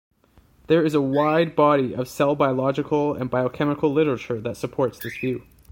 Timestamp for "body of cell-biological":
1.55-3.13